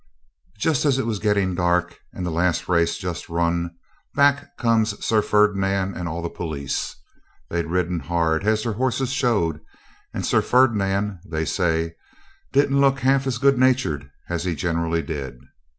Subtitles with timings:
[0.57, 3.75] Just as it was getting dark, and the last race just run,
[4.15, 6.95] back comes Sir Ferdinand and all the police.
[7.51, 9.59] They'd ridden hard, as their horses showed,
[10.11, 11.93] and Sir Ferdinand (they say)
[12.51, 15.39] didn't look half as good natured as he generally did.